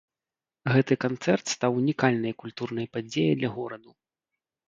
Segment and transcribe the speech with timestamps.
[0.75, 3.91] Гэты канцэрт стаў унікальнай культурнай падзеяй для гораду.